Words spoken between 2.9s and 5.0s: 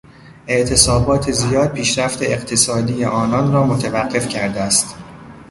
آنان را متوقف کرده است.